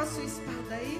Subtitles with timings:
[0.00, 0.98] com a sua espada aí?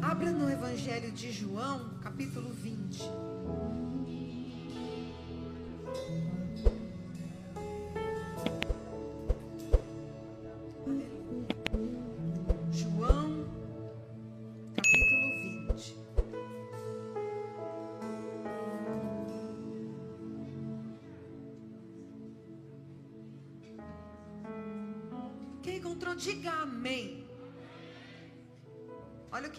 [0.00, 3.02] Abra no Evangelho de João, capítulo 20.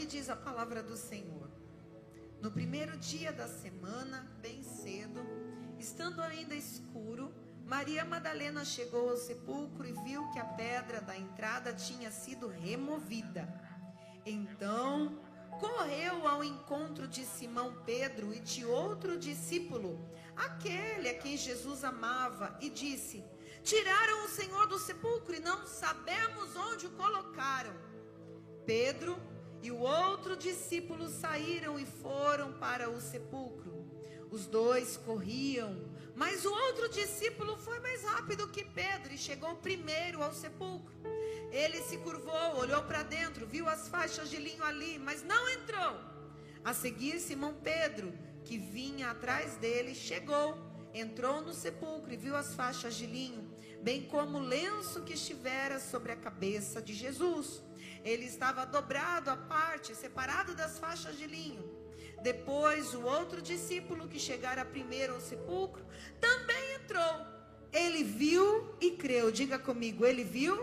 [0.03, 1.49] Que diz a palavra do Senhor.
[2.41, 5.25] No primeiro dia da semana, bem cedo,
[5.80, 7.34] estando ainda escuro,
[7.66, 13.47] Maria Madalena chegou ao sepulcro e viu que a pedra da entrada tinha sido removida.
[14.25, 15.21] Então,
[15.58, 22.58] correu ao encontro de Simão Pedro e de outro discípulo, aquele a quem Jesus amava,
[22.59, 23.23] e disse:
[23.63, 27.73] Tiraram o Senhor do sepulcro e não sabemos onde o colocaram.
[28.66, 29.17] Pedro
[29.64, 33.86] e o outro discípulo saíram e foram para o sepulcro.
[34.30, 35.81] Os dois corriam,
[36.14, 40.94] mas o outro discípulo foi mais rápido que Pedro e chegou primeiro ao sepulcro.
[41.50, 45.98] Ele se curvou, olhou para dentro, viu as faixas de linho ali, mas não entrou.
[46.66, 50.58] A seguir, Simão Pedro, que vinha atrás dele, chegou,
[50.94, 53.50] entrou no sepulcro e viu as faixas de linho,
[53.81, 57.64] bem como o lenço que estivera sobre a cabeça de Jesus.
[58.03, 61.63] Ele estava dobrado à parte, separado das faixas de linho.
[62.21, 65.85] Depois, o outro discípulo que chegara primeiro ao sepulcro
[66.19, 67.25] também entrou.
[67.71, 69.31] Ele viu e creu.
[69.31, 70.57] Diga comigo, ele viu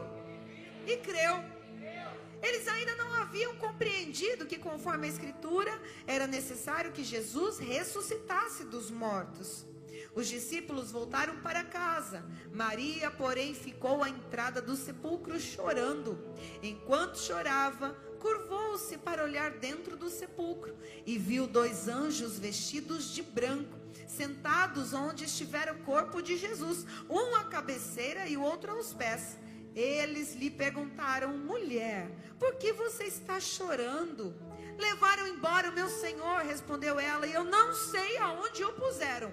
[0.87, 1.45] e creu.
[2.43, 8.91] Eles ainda não haviam compreendido que, conforme a Escritura, era necessário que Jesus ressuscitasse dos
[8.91, 9.67] mortos.
[10.15, 12.25] Os discípulos voltaram para casa.
[12.53, 16.19] Maria, porém, ficou à entrada do sepulcro chorando.
[16.63, 20.77] Enquanto chorava, curvou-se para olhar dentro do sepulcro
[21.07, 27.35] e viu dois anjos vestidos de branco, sentados onde estivera o corpo de Jesus, um
[27.37, 29.39] à cabeceira e o outro aos pés.
[29.75, 34.35] Eles lhe perguntaram: mulher, por que você está chorando?
[34.77, 39.31] Levaram embora o meu senhor, respondeu ela, e eu não sei aonde o puseram.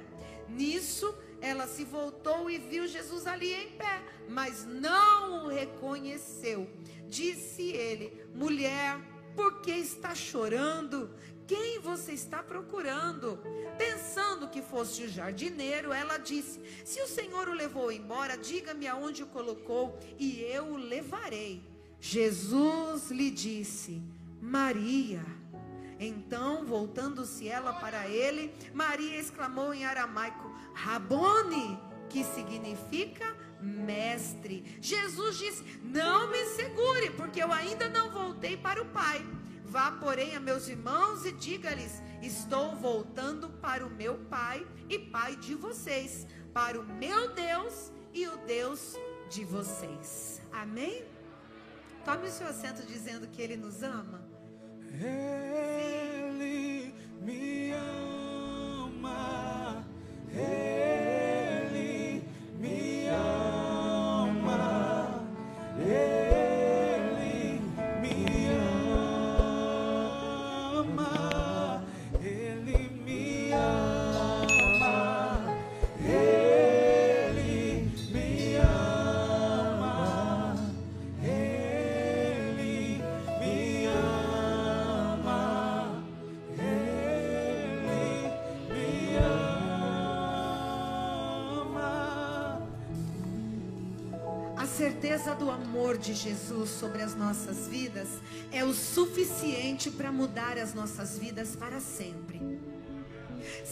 [0.50, 6.70] Nisso, ela se voltou e viu Jesus ali em pé, mas não o reconheceu.
[7.08, 9.00] Disse ele: Mulher,
[9.36, 11.10] por que está chorando?
[11.46, 13.40] Quem você está procurando?
[13.78, 19.24] Pensando que fosse o jardineiro, ela disse: Se o Senhor o levou embora, diga-me aonde
[19.24, 21.64] o colocou e eu o levarei.
[22.02, 24.02] Jesus lhe disse:
[24.42, 25.37] Maria.
[26.00, 34.78] Então, voltando-se ela para ele, Maria exclamou em aramaico: Rabone, que significa mestre.
[34.80, 39.26] Jesus disse: Não me segure, porque eu ainda não voltei para o Pai.
[39.66, 45.36] Vá, porém, a meus irmãos e diga-lhes: Estou voltando para o meu Pai e Pai
[45.36, 48.96] de vocês, para o meu Deus e o Deus
[49.30, 50.42] de vocês.
[50.52, 51.04] Amém?
[52.06, 54.27] Tome o seu assento dizendo que Ele nos ama.
[54.94, 57.57] Ele me
[95.08, 98.10] certeza do amor de Jesus sobre as nossas vidas
[98.52, 102.37] é o suficiente para mudar as nossas vidas para sempre.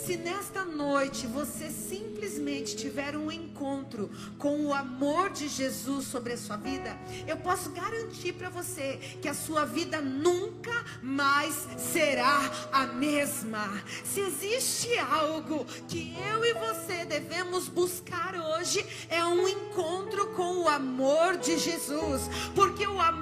[0.06, 4.08] Se nesta noite você simplesmente tiver um encontro
[4.38, 6.96] com o amor de Jesus sobre a sua vida,
[7.28, 10.72] eu posso garantir para você que a sua vida nunca
[11.02, 12.40] mais será
[12.72, 13.84] a mesma.
[14.04, 20.69] Se existe algo que eu e você devemos buscar hoje, é um encontro com o
[20.69, 23.14] amor de Jesus, porque o amor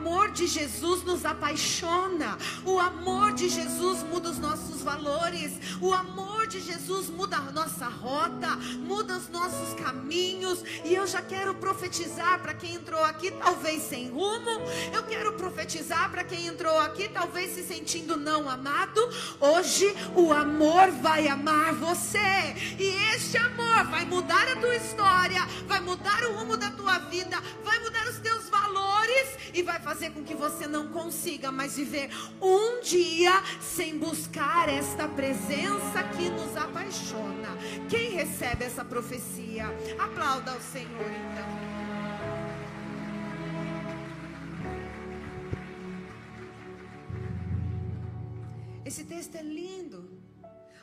[0.44, 6.60] de Jesus nos apaixona, o amor de Jesus muda os nossos valores, o amor de
[6.60, 10.62] Jesus muda a nossa rota, muda os nossos caminhos.
[10.84, 14.62] E eu já quero profetizar para quem entrou aqui, talvez sem rumo.
[14.94, 19.00] Eu quero profetizar para quem entrou aqui, talvez se sentindo não amado.
[19.40, 22.18] Hoje o amor vai amar você,
[22.78, 27.42] e este amor vai mudar a tua história, vai mudar o rumo da tua vida,
[27.64, 28.43] vai mudar os teus
[29.04, 32.10] valores e vai fazer com que você não consiga mais viver
[32.42, 37.50] um dia sem buscar esta presença que nos apaixona.
[37.90, 39.66] Quem recebe essa profecia?
[40.00, 41.74] Aplauda ao Senhor então.
[48.86, 50.22] Esse texto é lindo,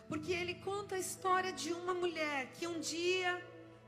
[0.09, 3.41] porque ele conta a história de uma mulher que um dia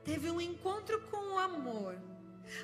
[0.03, 1.97] teve um encontro com o amor.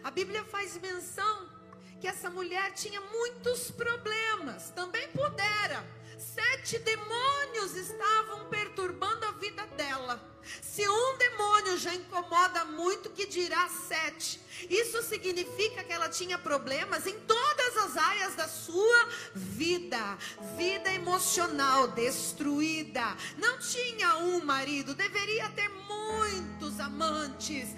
[0.03, 1.58] A Bíblia faz menção
[1.99, 5.85] que essa mulher tinha muitos problemas, também pudera.
[6.17, 10.21] Sete demônios estavam perturbando a vida dela.
[10.61, 14.39] Se um demônio já incomoda muito, que dirá sete?
[14.69, 20.17] Isso significa que ela tinha problemas em todas as áreas da sua vida.
[20.57, 23.15] Vida emocional destruída.
[23.37, 27.69] Não tinha um marido, deveria ter muitos amantes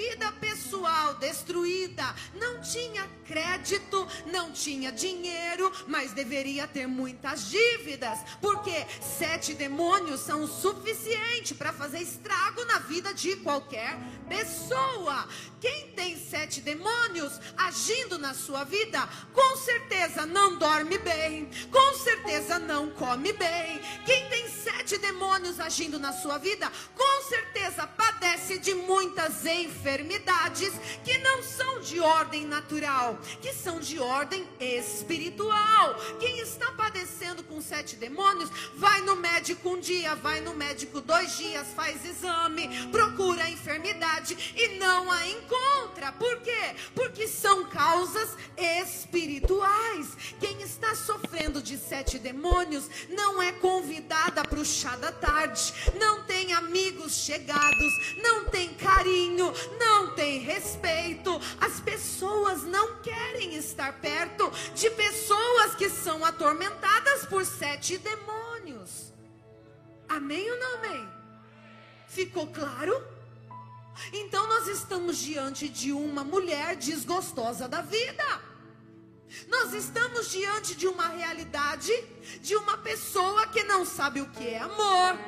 [0.00, 8.86] vida pessoal destruída, não tinha crédito, não tinha dinheiro, mas deveria ter muitas dívidas, porque
[9.18, 15.28] sete demônios são o suficiente para fazer estrago na vida de qualquer pessoa.
[15.60, 22.58] Quem tem sete demônios agindo na sua vida, com certeza não dorme bem, com certeza
[22.58, 23.78] não come bem.
[24.06, 29.89] Quem tem sete demônios agindo na sua vida, com certeza padece de muitas enfermidades
[31.04, 35.94] que não são de ordem natural, que são de ordem espiritual.
[36.20, 41.36] Quem está padecendo com sete demônios, vai no médico um dia, vai no médico dois
[41.36, 46.12] dias, faz exame, procura a enfermidade e não a encontra.
[46.12, 46.76] Por quê?
[46.94, 50.06] Porque são causas espirituais.
[50.38, 56.24] Quem está sofrendo de sete demônios não é convidada para o chá da tarde, não
[56.24, 61.40] tem amigos chegados, não tem carinho, não tem respeito.
[61.60, 69.12] As pessoas não querem estar perto de pessoas que são atormentadas por sete demônios.
[70.08, 71.08] Amém ou não amém?
[72.08, 73.00] Ficou claro?
[74.12, 78.49] Então nós estamos diante de uma mulher desgostosa da vida.
[79.48, 81.92] Nós estamos diante de uma realidade
[82.40, 85.18] de uma pessoa que não sabe o que é amor,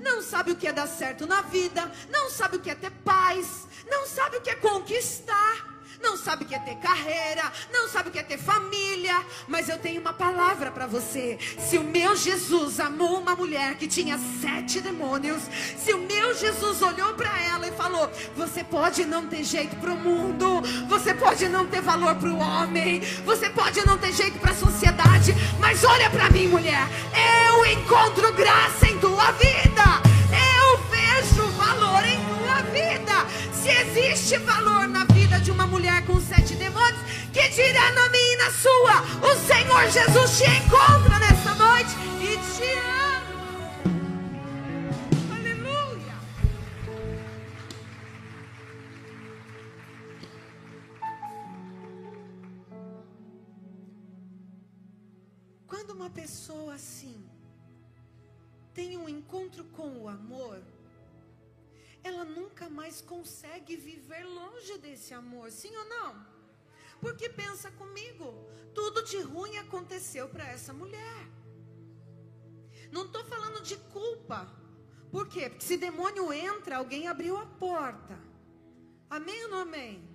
[0.00, 2.90] não sabe o que é dar certo na vida, não sabe o que é ter
[3.04, 7.88] paz, não sabe o que é conquistar não sabe o que é ter carreira, não
[7.88, 11.38] sabe o que é ter família, mas eu tenho uma palavra para você.
[11.58, 15.42] Se o meu Jesus amou uma mulher que tinha sete demônios,
[15.76, 19.92] se o meu Jesus olhou para ela e falou: Você pode não ter jeito para
[19.92, 24.38] o mundo, você pode não ter valor para o homem, você pode não ter jeito
[24.38, 26.88] para a sociedade, mas olha para mim, mulher,
[27.46, 30.02] eu encontro graça em tua vida,
[30.58, 33.26] eu vejo valor em tua vida.
[33.52, 35.09] Se existe valor na
[35.50, 37.02] de uma mulher com sete demônios,
[37.32, 39.02] que dirá na minha e na sua?
[39.20, 41.90] O Senhor Jesus te encontra nessa noite
[42.22, 43.90] e te ama.
[45.34, 46.14] Aleluia.
[55.66, 57.24] Quando uma pessoa assim
[58.72, 60.62] tem um encontro com o amor,
[62.02, 66.26] ela nunca mais consegue viver longe desse amor, sim ou não?
[67.00, 68.34] Porque pensa comigo,
[68.74, 71.28] tudo de ruim aconteceu para essa mulher.
[72.90, 74.50] Não estou falando de culpa.
[75.10, 75.48] Por quê?
[75.48, 78.18] Porque se demônio entra, alguém abriu a porta.
[79.08, 80.09] Amém ou não amém?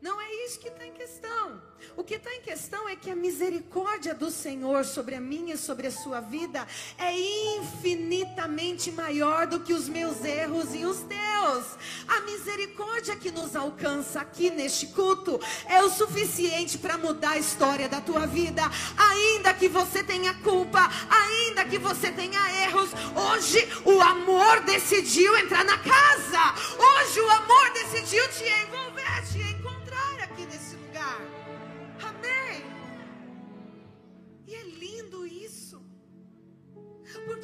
[0.00, 1.60] Não é isso que está em questão.
[1.96, 5.58] O que está em questão é que a misericórdia do Senhor sobre a minha e
[5.58, 7.12] sobre a sua vida é
[7.56, 11.64] infinitamente maior do que os meus erros e os teus.
[12.06, 17.88] A misericórdia que nos alcança aqui neste culto é o suficiente para mudar a história
[17.88, 18.62] da tua vida.
[18.96, 25.64] Ainda que você tenha culpa, ainda que você tenha erros, hoje o amor decidiu entrar
[25.64, 26.54] na casa.
[26.78, 28.77] Hoje o amor decidiu te envolver,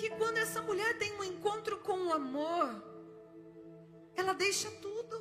[0.04, 2.66] Porque quando essa mulher tem um encontro com o amor,
[4.14, 5.16] ela deixa tudo.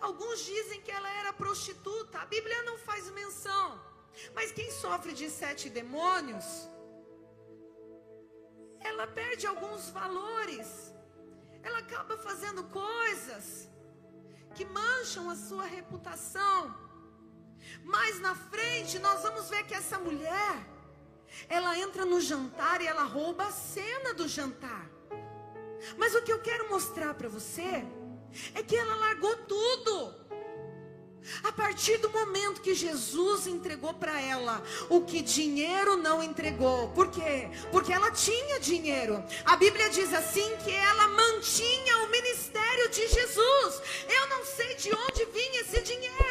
[0.00, 3.78] Alguns dizem que ela era prostituta, a Bíblia não faz menção.
[4.34, 6.46] Mas quem sofre de sete demônios,
[8.80, 10.94] ela perde alguns valores,
[11.62, 13.68] ela acaba fazendo coisas
[14.54, 16.74] que mancham a sua reputação.
[17.84, 20.71] Mais na frente, nós vamos ver que essa mulher,
[21.48, 24.90] ela entra no jantar e ela rouba a cena do jantar.
[25.96, 27.84] Mas o que eu quero mostrar para você
[28.54, 30.22] é que ela largou tudo.
[31.44, 36.88] A partir do momento que Jesus entregou para ela o que dinheiro não entregou.
[36.88, 37.48] Por quê?
[37.70, 39.22] Porque ela tinha dinheiro.
[39.44, 43.82] A Bíblia diz assim que ela mantinha o ministério de Jesus.
[44.08, 46.21] Eu não sei de onde vinha esse dinheiro,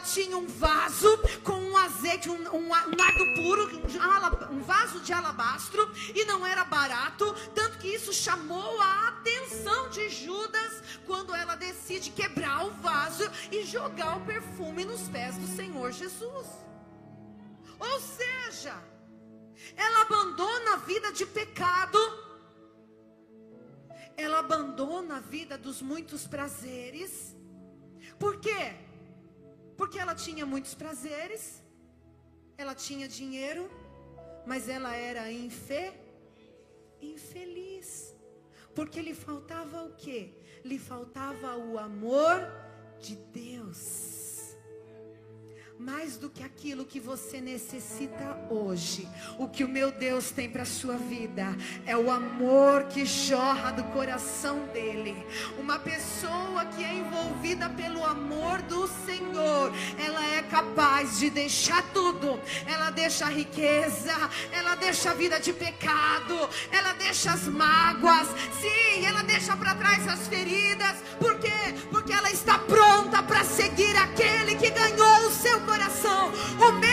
[0.00, 1.08] tinha um vaso
[1.44, 3.70] com um azeite, um, um, um nardo puro,
[4.50, 10.08] um vaso de alabastro e não era barato, tanto que isso chamou a atenção de
[10.08, 15.92] Judas quando ela decide quebrar o vaso e jogar o perfume nos pés do Senhor
[15.92, 16.46] Jesus.
[17.78, 18.74] Ou seja,
[19.76, 21.98] ela abandona a vida de pecado,
[24.16, 27.36] ela abandona a vida dos muitos prazeres.
[28.18, 28.89] Por quê?
[29.80, 31.42] Porque ela tinha muitos prazeres,
[32.58, 33.64] ela tinha dinheiro,
[34.46, 35.90] mas ela era infe,
[37.00, 38.14] infeliz.
[38.74, 40.34] Porque lhe faltava o quê?
[40.62, 42.36] Lhe faltava o amor
[43.00, 44.19] de Deus
[45.80, 49.08] mais do que aquilo que você necessita hoje.
[49.38, 51.56] O que o meu Deus tem para sua vida
[51.86, 55.16] é o amor que jorra do coração dele.
[55.58, 62.38] Uma pessoa que é envolvida pelo amor do Senhor, ela é capaz de deixar tudo.
[62.66, 64.12] Ela deixa a riqueza,
[64.52, 66.36] ela deixa a vida de pecado,
[66.70, 68.28] ela deixa as mágoas.
[68.60, 70.96] Sim, ela deixa para trás as feridas.
[71.18, 71.74] Por quê?
[71.90, 74.56] Porque ela está pronta para seguir aquele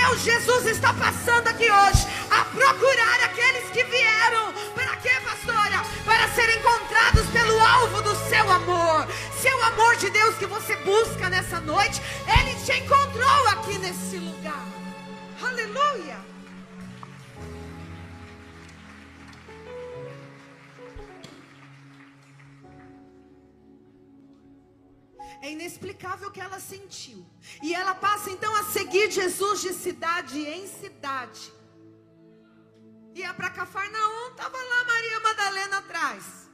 [0.07, 4.53] meu Jesus está passando aqui hoje a procurar aqueles que vieram.
[4.73, 5.83] Para quê, pastora?
[6.05, 9.07] Para serem encontrados pelo alvo do seu amor.
[9.41, 12.01] Seu amor de Deus que você busca nessa noite,
[12.39, 14.65] ele te encontrou aqui nesse lugar.
[15.41, 16.36] Aleluia.
[25.41, 27.25] É inexplicável o que ela sentiu.
[27.61, 31.53] E ela passa então a seguir Jesus de cidade em cidade.
[33.13, 36.49] Ia para Cafarnaum, estava lá Maria Madalena atrás.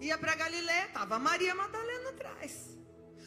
[0.00, 2.78] Ia para Galiléia, estava Maria Madalena atrás.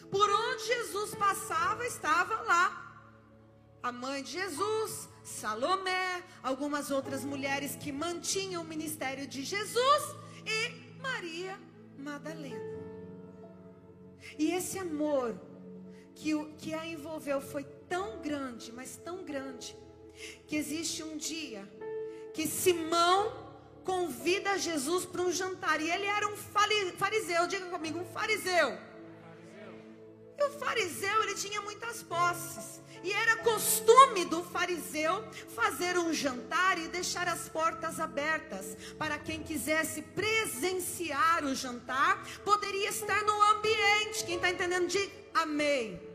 [0.10, 2.66] Por onde Jesus passava, estava lá.
[3.84, 11.00] A mãe de Jesus, Salomé, algumas outras mulheres que mantinham o ministério de Jesus e
[11.00, 11.60] Maria
[11.98, 12.81] Madalena.
[14.38, 15.40] E esse amor
[16.16, 19.76] que, que a envolveu foi tão grande, mas tão grande,
[20.48, 21.68] que existe um dia
[22.34, 23.52] que Simão
[23.84, 25.82] convida Jesus para um jantar.
[25.82, 28.78] E ele era um fariseu, diga comigo, um fariseu.
[30.38, 32.82] E o fariseu, ele tinha muitas posses.
[33.04, 35.24] E era costume do fariseu
[35.56, 42.90] fazer um jantar e deixar as portas abertas para quem quisesse presenciar o jantar, poderia
[42.90, 44.24] estar no ambiente.
[44.26, 46.11] Quem está entendendo, diga amém.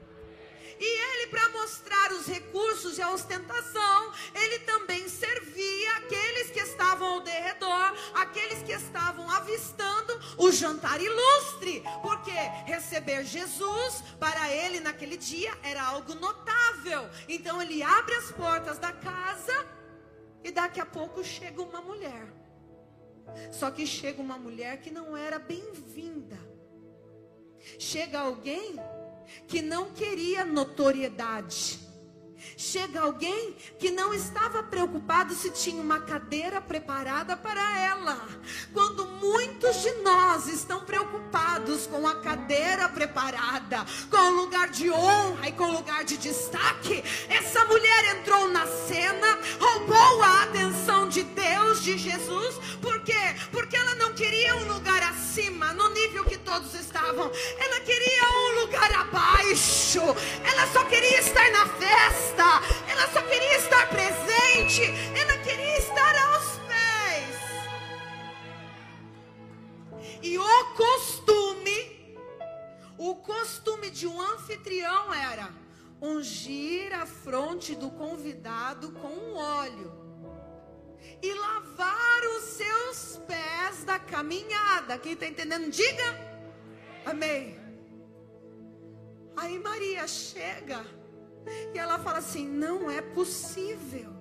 [0.78, 7.14] E ele, para mostrar os recursos e a ostentação, ele também servia aqueles que estavam
[7.14, 11.82] ao derredor, aqueles que estavam avistando o jantar ilustre.
[12.02, 12.32] Porque
[12.66, 17.08] receber Jesus, para ele naquele dia, era algo notável.
[17.28, 19.66] Então ele abre as portas da casa
[20.44, 22.26] e daqui a pouco chega uma mulher.
[23.50, 26.38] Só que chega uma mulher que não era bem-vinda.
[27.78, 28.76] Chega alguém
[29.46, 31.86] que não queria notoriedade.
[32.56, 38.26] Chega alguém que não estava preocupado se tinha uma cadeira preparada para ela.
[38.72, 45.48] Quando muitos de nós estão preocupados com a cadeira preparada, com o lugar de honra
[45.48, 51.24] e com o lugar de destaque, essa mulher entrou na cena, roubou a atenção de
[51.24, 52.56] Deus, de Jesus.
[52.80, 53.12] Por quê?
[53.50, 57.30] Porque ela não queria um lugar acima, no nível que todos estavam.
[57.58, 58.25] Ela queria
[60.76, 62.44] só queria estar na festa
[62.86, 64.82] ela só queria estar presente,
[65.18, 67.36] ela queria estar aos pés.
[70.22, 72.14] E o costume,
[72.98, 75.48] o costume de um anfitrião era
[75.98, 79.92] ungir a fronte do convidado com um óleo
[81.22, 84.98] e lavar os seus pés da caminhada.
[84.98, 86.38] Quem está entendendo, diga
[87.06, 87.65] amém.
[89.36, 90.84] Aí Maria chega
[91.74, 94.16] e ela fala assim: não é possível.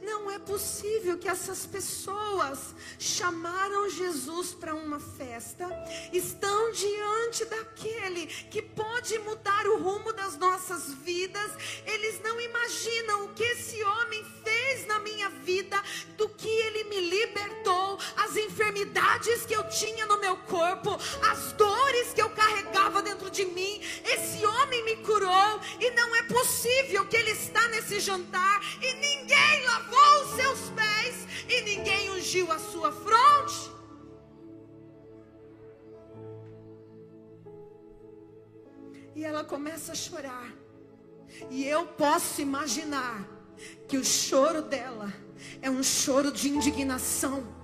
[0.00, 5.68] Não é possível que essas pessoas chamaram Jesus para uma festa,
[6.12, 11.52] estão diante daquele que pode mudar o rumo das nossas vidas.
[11.84, 14.41] Eles não imaginam o que esse homem fez
[14.72, 15.80] fez na minha vida,
[16.16, 20.98] do que Ele me libertou, as enfermidades que eu tinha no meu corpo,
[21.30, 23.80] as dores que eu carregava dentro de mim.
[24.04, 29.64] Esse homem me curou e não é possível que Ele está nesse jantar e ninguém
[29.66, 33.70] lavou os seus pés e ninguém ungiu a sua fronte.
[39.14, 40.50] E ela começa a chorar.
[41.50, 43.31] E eu posso imaginar
[43.88, 45.12] que o choro dela
[45.60, 47.61] é um choro de indignação.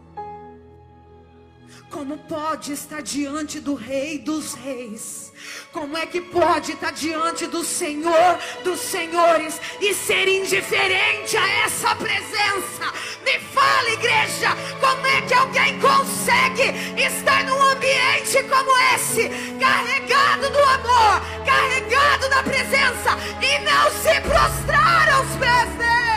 [1.90, 5.32] Como pode estar diante do Rei dos Reis?
[5.72, 11.94] Como é que pode estar diante do Senhor dos Senhores e ser indiferente a essa
[11.96, 12.92] presença?
[13.24, 19.28] Me fala, igreja, como é que alguém consegue estar num ambiente como esse,
[19.58, 26.07] carregado do amor, carregado da presença e não se prostrar aos pés dele?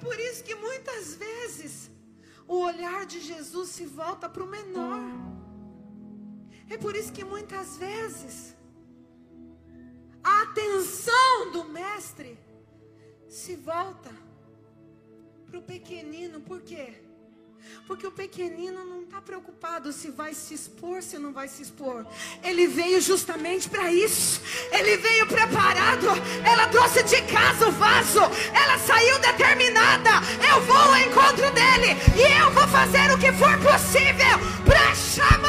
[0.00, 1.90] Por isso que muitas vezes
[2.46, 5.00] o olhar de Jesus se volta para o menor.
[6.68, 8.56] É por isso que muitas vezes
[10.22, 12.38] a atenção do mestre
[13.28, 14.10] se volta
[15.46, 16.40] para o pequenino.
[16.40, 17.05] Por quê?
[17.86, 22.04] Porque o pequenino não está preocupado se vai se expor, se não vai se expor.
[22.42, 24.40] Ele veio justamente para isso.
[24.72, 26.08] Ele veio preparado.
[26.44, 28.20] Ela trouxe de casa o vaso.
[28.52, 30.10] Ela saiu determinada.
[30.52, 31.96] Eu vou ao encontro dele.
[32.16, 35.45] E eu vou fazer o que for possível para chamar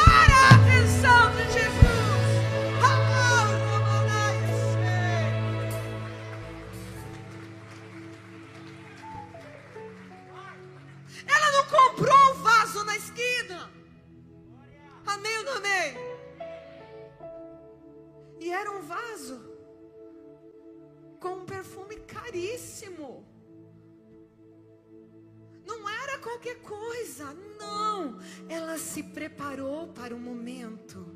[29.28, 31.06] preparou para o momento.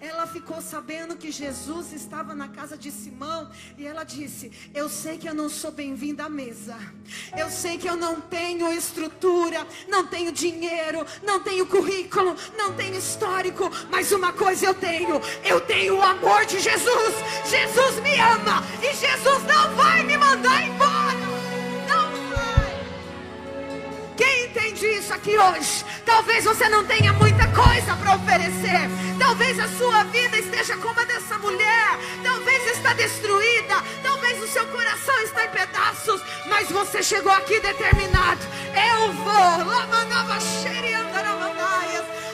[0.00, 5.16] Ela ficou sabendo que Jesus estava na casa de Simão e ela disse: Eu sei
[5.16, 6.76] que eu não sou bem-vinda à mesa.
[7.36, 12.96] Eu sei que eu não tenho estrutura, não tenho dinheiro, não tenho currículo, não tenho
[12.96, 17.14] histórico, mas uma coisa eu tenho: eu tenho o amor de Jesus.
[17.46, 21.20] Jesus me ama e Jesus não vai me mandar embora.
[21.88, 24.14] Não vai.
[24.16, 25.84] Quem entende isso aqui hoje?
[26.04, 28.88] Talvez você não tenha muita coisa para oferecer.
[29.18, 31.98] Talvez a sua vida esteja como a dessa mulher.
[32.22, 33.76] Talvez está destruída.
[34.02, 36.22] Talvez o seu coração está em pedaços.
[36.46, 38.40] Mas você chegou aqui determinado.
[38.74, 39.70] Eu vou.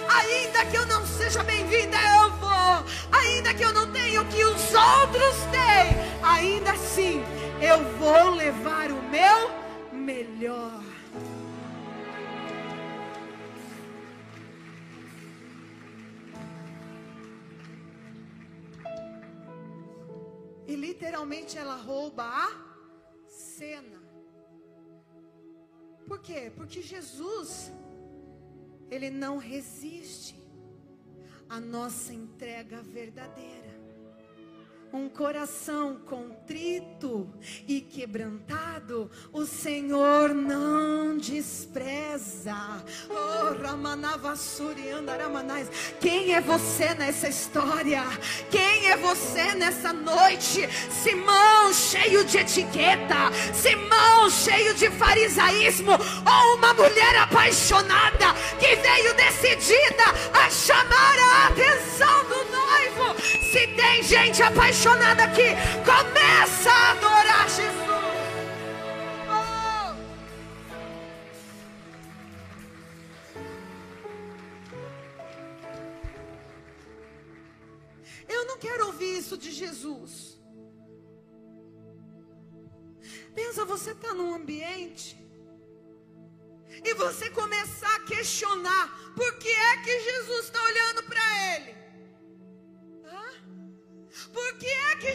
[0.09, 2.85] Ainda que eu não seja bem-vinda, eu vou.
[3.21, 5.97] Ainda que eu não tenha o que os outros têm.
[6.23, 7.23] Ainda assim,
[7.61, 9.51] eu vou levar o meu
[9.93, 10.86] melhor.
[20.67, 22.49] E literalmente ela rouba a
[23.29, 24.03] cena.
[26.07, 26.53] Por quê?
[26.55, 27.73] Porque Jesus,
[28.91, 30.37] ele não resiste
[31.49, 33.76] à nossa entrega verdadeira.
[34.97, 37.29] Um coração contrito
[37.69, 42.57] e quebrantado, o Senhor não despreza.
[43.11, 45.69] Oh, Ramanavassuri andaramanais.
[46.01, 48.05] Quem é você nessa história?
[48.51, 50.67] Quem é você nessa noite?
[50.91, 60.05] Simão cheio de etiqueta, Simão cheio de farisaísmo, ou uma mulher apaixonada que veio decidida
[60.33, 62.36] a chamar a atenção do.
[63.57, 65.49] Se tem gente apaixonada aqui,
[65.91, 67.77] começa a adorar Jesus.
[69.31, 69.97] Oh!
[78.29, 80.39] Eu não quero ouvir isso de Jesus.
[83.35, 85.17] Pensa, você está num ambiente
[86.85, 90.63] e você começar a questionar por que é que Jesus está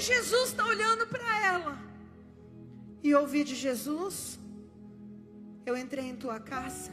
[0.01, 1.77] Jesus está olhando para ela?
[3.03, 4.39] E ouvi de Jesus:
[5.65, 6.91] Eu entrei em tua casa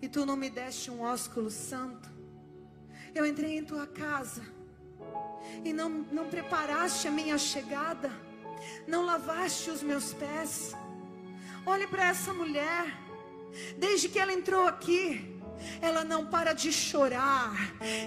[0.00, 2.08] e tu não me deste um ósculo santo.
[3.14, 4.42] Eu entrei em tua casa
[5.64, 8.10] e não, não preparaste a minha chegada,
[8.86, 10.72] não lavaste os meus pés.
[11.66, 12.86] Olhe para essa mulher,
[13.76, 15.37] desde que ela entrou aqui,
[15.80, 17.54] ela não para de chorar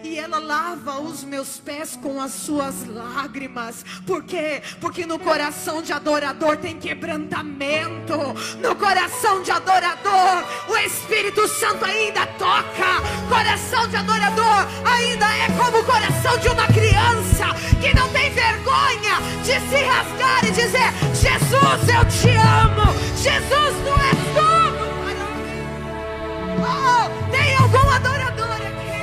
[0.04, 3.84] e ela lava os meus pés com as suas lágrimas.
[4.06, 4.62] Por quê?
[4.80, 8.18] Porque no coração de adorador tem quebrantamento.
[8.60, 13.02] No coração de adorador, o Espírito Santo ainda toca.
[13.30, 17.46] Coração de adorador ainda é como o coração de uma criança
[17.80, 22.94] que não tem vergonha de se rasgar e dizer: Jesus, eu te amo.
[23.18, 24.51] Jesus, é tudo para mim.
[27.32, 29.00] Tem algum adorador aqui?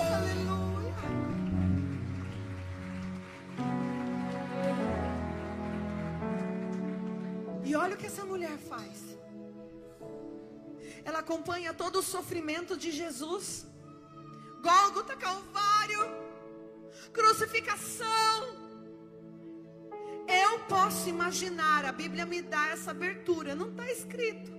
[0.00, 0.16] Ah.
[0.16, 0.94] Aleluia.
[7.64, 9.16] E olha o que essa mulher faz.
[11.04, 13.66] Ela acompanha todo o sofrimento de Jesus.
[14.60, 16.00] Gólgota, Calvário,
[17.12, 18.65] crucificação.
[20.28, 24.52] Eu posso imaginar, a Bíblia me dá essa abertura, não está escrito.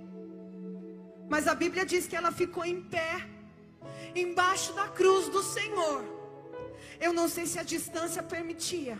[1.30, 3.28] Mas a Bíblia diz que ela ficou em pé,
[4.16, 6.04] embaixo da cruz do Senhor.
[7.00, 8.98] Eu não sei se a distância permitia,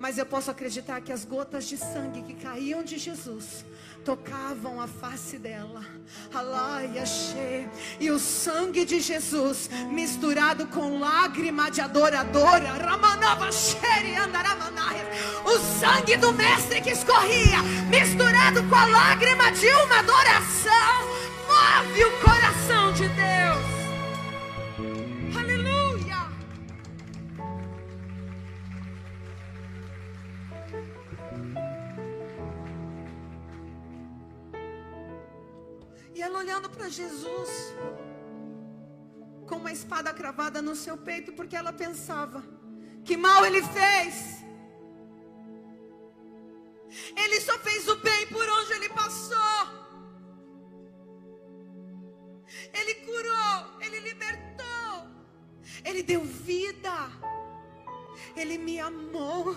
[0.00, 3.66] mas eu posso acreditar que as gotas de sangue que caíam de Jesus
[4.02, 5.84] tocavam a face dela.
[6.32, 7.68] Alaia che.
[8.00, 12.72] E o sangue de Jesus misturado com lágrima de adoradora.
[12.72, 13.50] Ramanava.
[15.44, 21.06] O sangue do mestre que escorria, misturado com a lágrima de uma adoração,
[21.46, 23.79] move o coração de Deus.
[36.20, 37.50] E ela olhando para Jesus,
[39.48, 42.44] com uma espada cravada no seu peito, porque ela pensava:
[43.06, 44.44] que mal ele fez.
[47.16, 49.60] Ele só fez o bem por onde ele passou.
[52.74, 54.92] Ele curou, ele libertou,
[55.82, 56.96] ele deu vida,
[58.36, 59.56] ele me amou.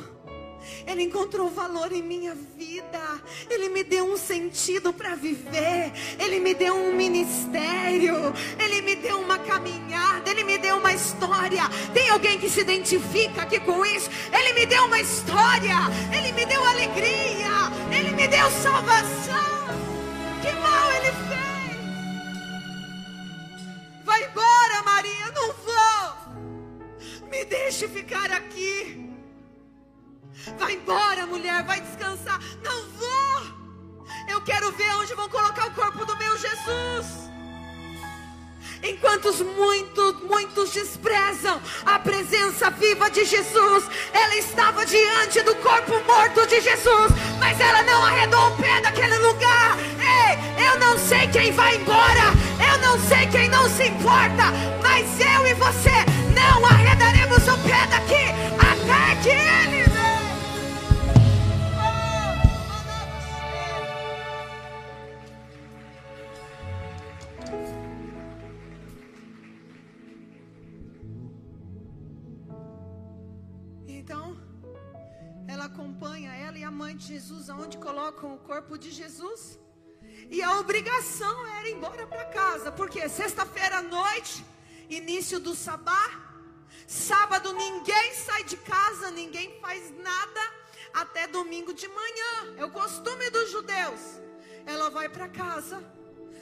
[0.86, 3.22] Ele encontrou valor em minha vida.
[3.50, 5.92] Ele me deu um sentido para viver.
[6.20, 8.34] Ele me deu um ministério.
[8.60, 10.30] Ele me deu uma caminhada.
[10.30, 11.64] Ele me deu uma história.
[11.94, 14.10] Tem alguém que se identifica aqui com isso?
[14.32, 15.78] Ele me deu uma história.
[16.16, 17.72] Ele me deu alegria.
[17.92, 19.54] Ele me deu salvação.
[20.42, 21.44] Que mal ele fez?
[24.04, 25.32] Vai embora, Maria.
[25.34, 26.24] Não vou.
[27.30, 29.13] Me deixe ficar aqui.
[30.58, 32.40] Vai embora, mulher, vai descansar.
[32.64, 33.64] Não vou.
[34.30, 37.24] Eu quero ver onde vão colocar o corpo do meu Jesus.
[38.84, 46.46] Enquanto muitos, muitos desprezam a presença viva de Jesus, ela estava diante do corpo morto
[46.48, 49.78] de Jesus, mas ela não arredou o pé daquele lugar.
[49.80, 52.34] Ei, eu não sei quem vai embora,
[52.72, 54.52] eu não sei quem não se importa,
[54.82, 56.03] mas eu e você
[76.74, 79.60] mãe de Jesus aonde colocam o corpo de Jesus.
[80.30, 84.44] E a obrigação era ir embora para casa, porque sexta-feira à noite,
[84.90, 86.06] início do sabá,
[86.88, 90.42] sábado ninguém sai de casa, ninguém faz nada
[90.94, 92.56] até domingo de manhã.
[92.58, 94.02] É o costume dos judeus.
[94.66, 95.84] Ela vai para casa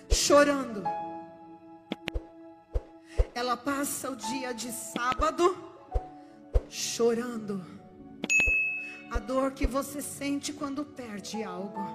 [0.09, 0.83] chorando.
[3.33, 5.57] Ela passa o dia de sábado
[6.69, 7.80] chorando.
[9.11, 11.85] A dor que você sente quando perde algo.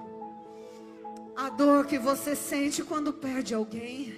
[1.35, 4.15] A dor que você sente quando perde alguém.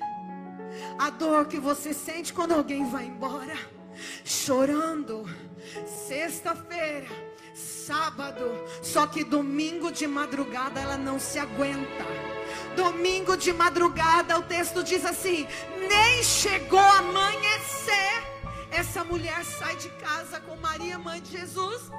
[0.97, 3.57] A dor que você sente quando alguém vai embora.
[4.25, 5.23] Chorando.
[5.87, 7.07] Sexta-feira,
[7.55, 8.43] sábado.
[8.83, 12.05] Só que domingo de madrugada ela não se aguenta.
[12.75, 15.47] Domingo de madrugada, o texto diz assim:
[15.87, 18.27] nem chegou a amanhecer.
[18.71, 21.89] Essa mulher sai de casa com Maria, mãe de Jesus,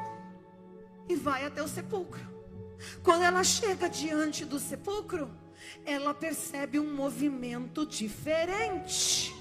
[1.11, 2.21] e vai até o sepulcro.
[3.03, 5.31] Quando ela chega diante do sepulcro,
[5.85, 9.35] ela percebe um movimento diferente.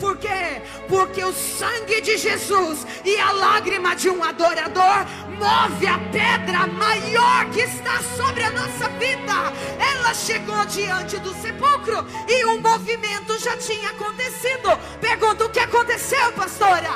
[0.00, 0.60] Por quê?
[0.88, 5.06] Porque o sangue de Jesus e a lágrima de um adorador
[5.38, 9.52] move a pedra maior que está sobre a nossa vida.
[9.78, 14.76] Ela chegou diante do sepulcro e um movimento já tinha acontecido.
[15.00, 16.90] Pergunta o que aconteceu, pastora?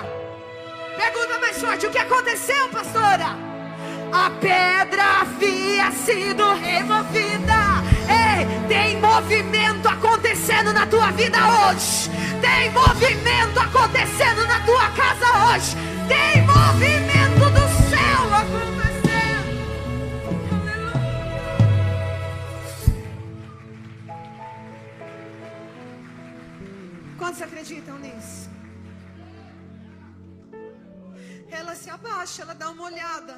[0.96, 3.36] Pergunta mais forte: o que aconteceu, pastora?
[4.12, 7.95] A pedra havia sido removida.
[8.68, 12.10] Tem movimento acontecendo na tua vida hoje.
[12.40, 15.76] Tem movimento acontecendo na tua casa hoje.
[16.08, 18.76] Tem movimento do céu acontecendo.
[27.18, 28.50] Quantos acreditam nisso?
[31.50, 33.36] Ela se abaixa, ela dá uma olhada.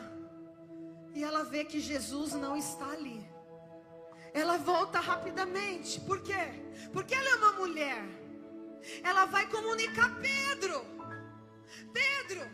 [1.15, 3.38] E ela vê que Jesus não está ali.
[4.33, 6.01] Ela volta rapidamente.
[6.01, 6.63] Por quê?
[6.93, 8.03] Porque ela é uma mulher.
[9.03, 10.85] Ela vai comunicar Pedro.
[11.93, 12.47] Pedro,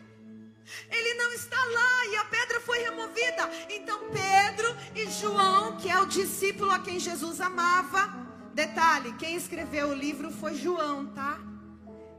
[0.89, 3.49] ele não está lá e a pedra foi removida.
[3.69, 8.25] Então Pedro e João, que é o discípulo a quem Jesus amava.
[8.53, 11.39] Detalhe, quem escreveu o livro foi João, tá?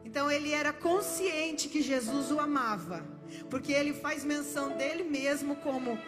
[0.05, 3.05] Então ele era consciente que Jesus o amava,
[3.51, 5.99] porque ele faz menção dele mesmo como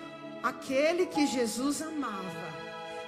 [0.43, 2.48] aquele que Jesus amava.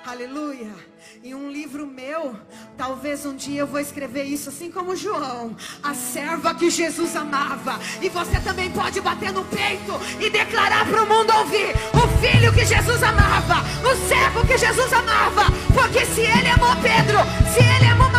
[0.06, 0.74] Aleluia.
[1.22, 2.34] Em um livro meu,
[2.76, 7.78] talvez um dia eu vou escrever isso assim como João, a serva que Jesus amava.
[8.00, 12.52] E você também pode bater no peito e declarar para o mundo ouvir: o filho
[12.52, 15.44] que Jesus amava, o servo que Jesus amava.
[15.74, 17.18] Porque se ele amou Pedro,
[17.52, 18.09] se ele amou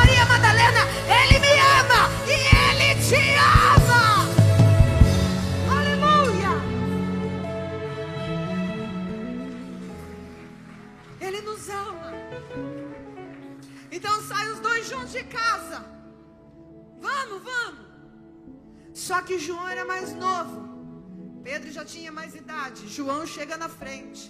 [21.71, 22.87] Pedro já tinha mais idade.
[22.87, 24.23] João chega na frente.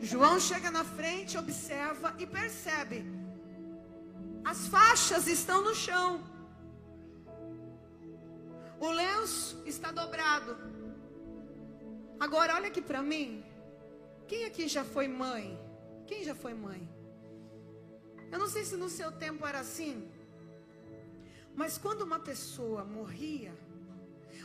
[0.00, 2.98] João chega na frente, observa e percebe.
[4.52, 6.10] As faixas estão no chão.
[8.80, 10.52] O lenço está dobrado.
[12.18, 13.44] Agora olha aqui para mim.
[14.26, 15.46] Quem aqui já foi mãe?
[16.08, 16.82] Quem já foi mãe?
[18.32, 19.96] Eu não sei se no seu tempo era assim,
[21.54, 23.54] mas quando uma pessoa morria,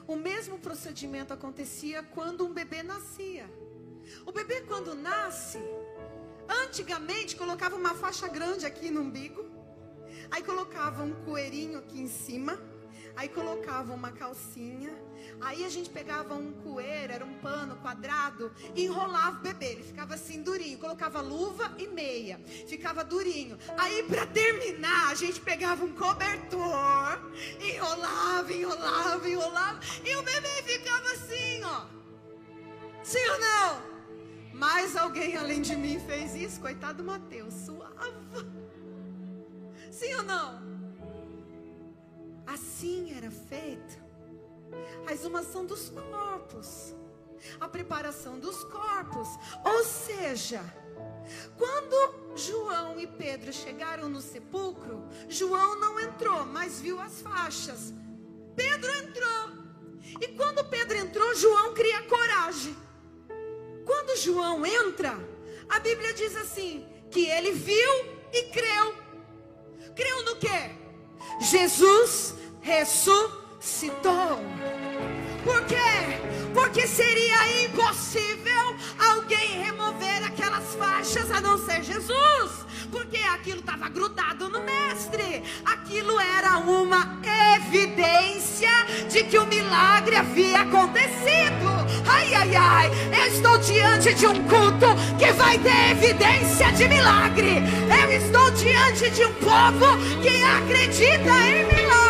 [0.08, 3.46] o mesmo procedimento acontecia quando um bebê nascia.
[4.26, 5.60] O bebê, quando nasce,
[6.64, 9.46] antigamente colocava uma faixa grande aqui no umbigo,
[10.32, 12.58] aí colocava um coeirinho aqui em cima,
[13.18, 14.94] aí colocava uma calcinha,
[15.42, 19.84] aí a gente pegava um coeiro, era um pano quadrado, e enrolava o bebê, ele
[19.84, 23.58] ficava assim durinho, colocava luva e meia, ficava durinho.
[23.78, 27.20] Aí para terminar, a gente pegava um cobertor,
[27.60, 31.86] enrolava, enrolava, enrolava, e o bebê ficava assim, ó.
[33.04, 33.98] Sim ou não?
[34.54, 38.46] Mas alguém além de mim fez isso, coitado do Mateus, suava.
[39.92, 40.68] Sim ou não?
[42.46, 44.07] Assim era feito
[45.06, 46.94] a exumação dos corpos,
[47.60, 49.28] a preparação dos corpos.
[49.64, 50.62] Ou seja,
[51.58, 57.94] quando João e Pedro chegaram no sepulcro, João não entrou, mas viu as faixas.
[58.56, 59.68] Pedro entrou.
[60.22, 62.76] E quando Pedro entrou, João cria coragem.
[63.86, 65.18] Quando João entra,
[65.70, 68.96] a Bíblia diz assim: que ele viu e creu.
[69.96, 70.72] Creu no quê?
[71.42, 73.47] Jesus ressuscitou.
[75.44, 76.20] Por quê?
[76.54, 82.66] Porque seria impossível alguém remover aquelas faixas a não ser Jesus.
[82.92, 85.44] Porque aquilo estava grudado no mestre.
[85.66, 87.18] Aquilo era uma
[87.56, 88.70] evidência
[89.10, 91.68] de que o milagre havia acontecido.
[92.08, 92.92] Ai, ai, ai.
[93.18, 97.64] Eu estou diante de um culto que vai ter evidência de milagre.
[98.02, 102.07] Eu estou diante de um povo que acredita em milagre.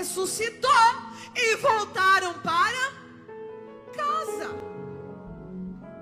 [0.00, 0.86] Ressuscitou
[1.34, 2.84] e voltaram para
[3.94, 4.48] casa.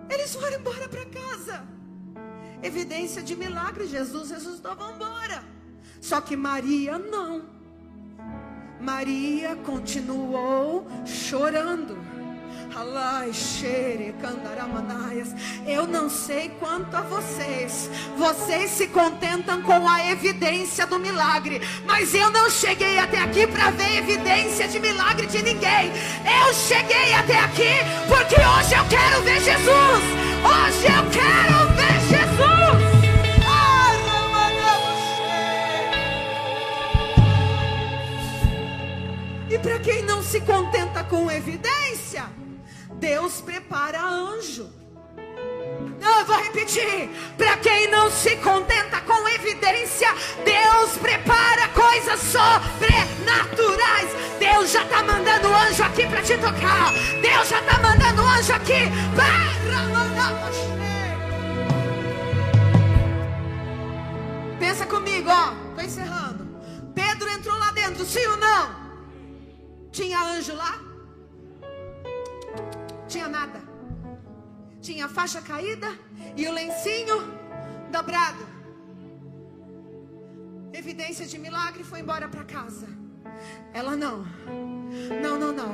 [0.09, 1.67] Eles foram embora para casa.
[2.63, 5.43] Evidência de milagre, Jesus ressuscitou, vão embora.
[6.01, 7.45] Só que Maria não.
[8.81, 11.99] Maria continuou chorando.
[15.67, 17.91] Eu não sei quanto a vocês.
[18.17, 21.61] Vocês se contentam com a evidência do milagre.
[21.87, 25.93] Mas eu não cheguei até aqui para ver evidência de milagre de ninguém.
[26.25, 27.75] Eu cheguei até aqui
[28.09, 30.05] porque hoje eu quero ver Jesus.
[30.45, 32.49] Hoje eu quero ver Jesus.
[39.51, 42.25] E para quem não se contenta com evidência,
[42.99, 44.69] Deus prepara anjo.
[46.01, 47.11] Eu vou repetir.
[47.37, 50.09] Para quem não se contenta com evidência,
[50.45, 54.11] Deus prepara coisas sobrenaturais.
[54.39, 56.93] Deus já está mandando anjo aqui para te tocar.
[57.21, 60.09] Deus já está mandando anjo aqui para mandar
[64.59, 65.53] Pensa comigo, ó.
[65.71, 66.47] Estou encerrando.
[66.95, 68.77] Pedro entrou lá dentro, sim ou não?
[69.93, 70.88] Tinha anjo lá?
[73.09, 73.61] Tinha nada.
[74.81, 75.89] Tinha a faixa caída
[76.37, 77.17] e o lencinho
[77.91, 78.47] dobrado.
[80.73, 82.87] Evidência de milagre foi embora para casa.
[83.73, 84.27] Ela não.
[85.23, 85.73] Não, não, não.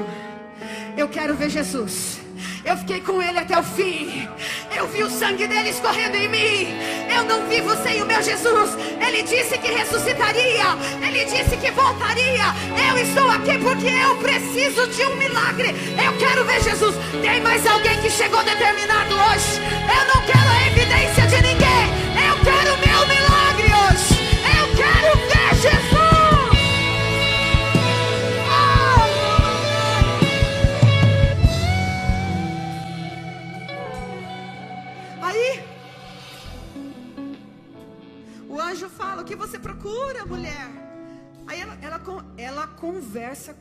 [0.97, 2.24] Eu quero ver Jesus.
[2.65, 4.29] Eu fiquei com ele até o fim.
[4.75, 6.69] Eu vi o sangue dele escorrendo em mim.
[7.15, 8.71] Eu não vivo sem o meu Jesus.
[9.07, 10.65] Ele disse que ressuscitaria.
[11.03, 12.45] Ele disse que voltaria.
[12.89, 15.75] Eu estou aqui porque eu preciso de um milagre.
[16.03, 16.95] Eu quero ver Jesus.
[17.23, 19.61] Tem mais alguém que chegou determinado hoje?
[19.85, 21.34] Eu não quero a evidência de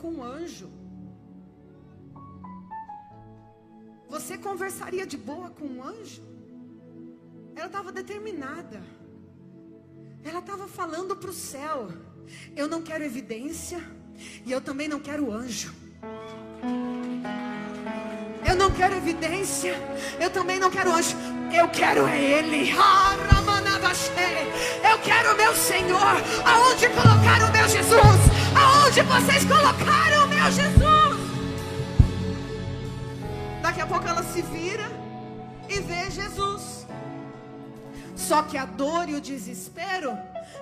[0.03, 0.69] com o anjo.
[4.09, 6.21] Você conversaria de boa com um anjo?
[7.55, 8.83] Ela estava determinada.
[10.21, 11.87] Ela estava falando para o céu:
[12.53, 13.79] Eu não quero evidência.
[14.45, 15.73] E eu também não quero anjo.
[18.45, 19.73] Eu não quero evidência.
[20.19, 21.15] Eu também não quero anjo.
[21.51, 22.71] Eu quero é Ele.
[24.91, 26.15] Eu quero o meu Senhor.
[26.45, 28.32] Aonde colocaram o meu Jesus?
[28.83, 31.19] Aonde vocês colocaram o meu Jesus?
[33.61, 34.91] Daqui a pouco ela se vira
[35.69, 36.85] e vê Jesus.
[38.13, 40.17] Só que a dor e o desespero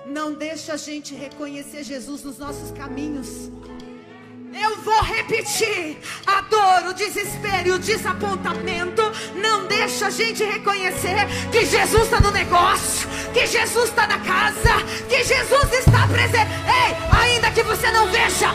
[0.06, 3.50] não deixa a gente reconhecer Jesus nos nossos caminhos.
[4.54, 5.98] Eu vou repetir.
[6.26, 9.02] A dor, o desespero e o desapontamento
[9.34, 14.84] não deixa a gente reconhecer que Jesus está no negócio, que Jesus está na casa,
[15.08, 16.50] que Jesus está presente.
[16.66, 18.48] Ei, ainda que você não veja,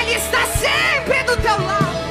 [0.00, 2.02] Ele está sempre do teu lado.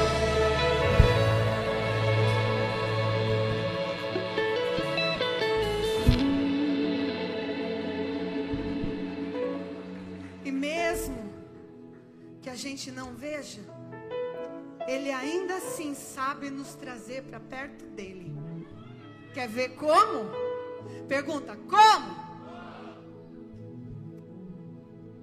[12.52, 13.62] a gente não veja,
[14.86, 18.30] Ele ainda assim sabe nos trazer para perto dele.
[19.32, 20.30] Quer ver como?
[21.08, 22.22] Pergunta: como?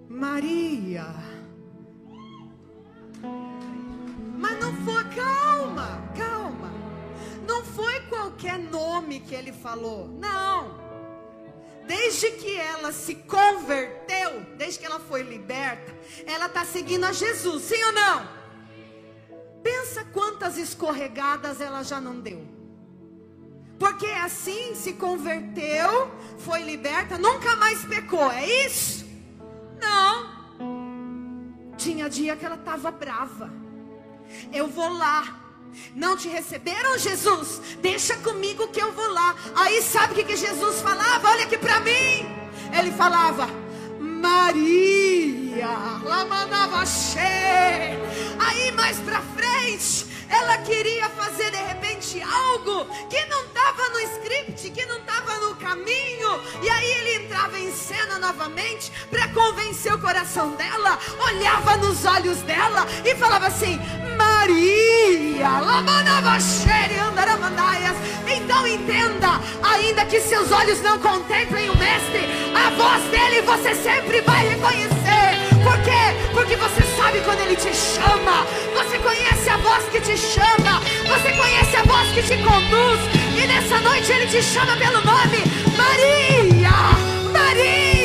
[0.07, 1.05] Maria.
[4.37, 6.71] Mas não foi, calma, calma.
[7.47, 10.79] Não foi qualquer nome que ele falou, não
[11.89, 15.91] desde que ela se converteu, desde que ela foi liberta,
[16.27, 18.29] ela está seguindo a Jesus, sim ou não?
[19.63, 22.45] Pensa quantas escorregadas ela já não deu.
[23.79, 29.05] Porque assim se converteu, foi liberta, nunca mais pecou, é isso?
[29.79, 30.37] Não.
[31.77, 33.49] Tinha dia que ela estava brava.
[34.51, 35.39] Eu vou lá,
[35.95, 37.61] não te receberam, Jesus?
[37.81, 39.33] Deixa comigo que eu vou lá.
[39.55, 41.29] Aí sabe o que, Jesus falava?
[41.29, 42.27] Olha aqui para mim.
[42.77, 43.47] Ele falava,
[43.99, 45.67] Maria,
[46.03, 47.97] lá mandava cheia.
[48.39, 54.69] Aí mais para frente, ela queria fazer de repente algo que não estava no script,
[54.69, 56.41] que não estava no caminho.
[56.61, 62.41] E aí ele entrava em cena novamente para convencer o coração dela, olhava nos olhos
[62.43, 63.79] dela e falava assim:
[64.17, 65.49] Maria,
[68.27, 74.21] então entenda, ainda que seus olhos não contemplem o Mestre, a voz dele você sempre
[74.21, 74.98] vai reconhecer.
[75.83, 76.15] Quê?
[76.33, 81.31] Porque você sabe quando ele te chama, você conhece a voz que te chama, você
[81.31, 82.99] conhece a voz que te conduz,
[83.35, 85.43] e nessa noite ele te chama pelo nome
[85.77, 86.69] Maria,
[87.31, 87.98] Maria.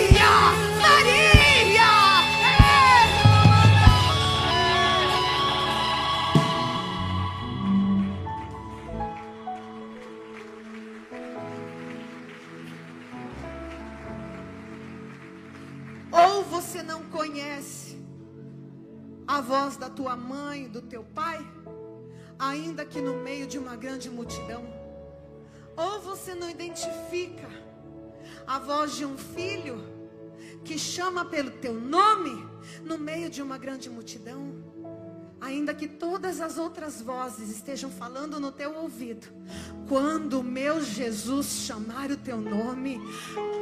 [16.75, 17.97] Você não conhece
[19.29, 21.39] a voz da tua mãe, do teu pai,
[22.37, 24.65] ainda que no meio de uma grande multidão.
[25.77, 27.49] Ou você não identifica
[28.45, 29.85] a voz de um filho
[30.65, 32.45] que chama pelo teu nome
[32.83, 34.64] no meio de uma grande multidão.
[35.45, 39.27] Ainda que todas as outras vozes estejam falando no teu ouvido,
[39.87, 42.99] quando meu Jesus chamar o teu nome,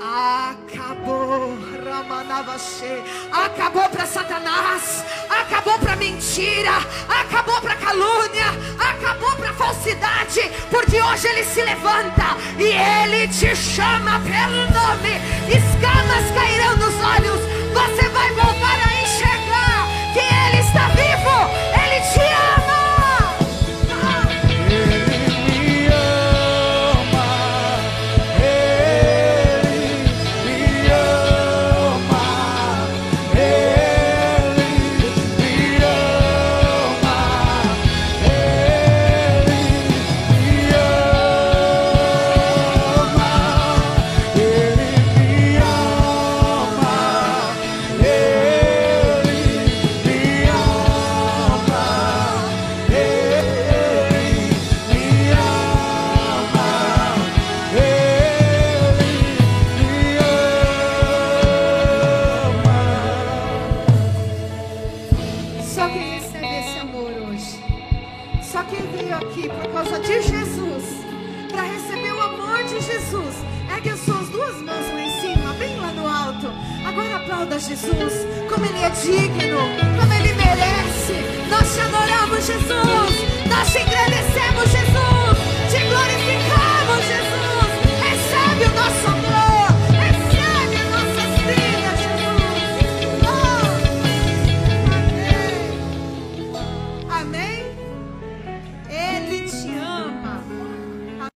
[0.01, 3.03] acabou, Ramanavaxê,
[3.33, 6.71] acabou para Satanás, acabou para mentira,
[7.09, 8.47] acabou para calúnia,
[8.79, 15.19] acabou para falsidade, porque hoje ele se levanta e ele te chama pelo nome,
[15.49, 17.52] escamas cairão nos olhos,